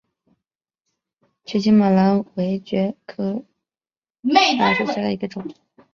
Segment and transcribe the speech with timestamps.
[1.45, 3.45] 曲茎马蓝为爵床科
[4.21, 5.53] 马蓝属下的一个种。